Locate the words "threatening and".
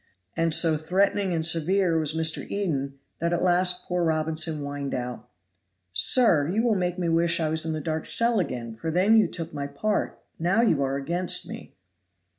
0.77-1.45